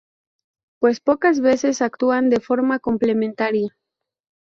Pues 0.79 0.99
pocas 0.99 1.41
veces 1.41 1.79
actúan 1.83 2.31
de 2.31 2.39
forma 2.39 2.79
complementaria. 2.79 3.77